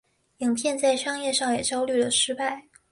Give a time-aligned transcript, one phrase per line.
[0.39, 2.67] 影片在商业上也遭遇了失败。